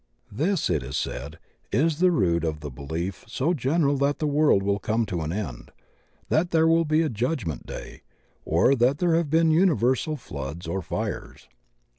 [0.31, 1.37] This, it is said,
[1.71, 5.31] is the root of the belief so general that the world will come to an
[5.31, 5.69] end,
[6.27, 8.01] that there will be a judgment day,
[8.43, 11.47] or that there have been imiversal floods or fires.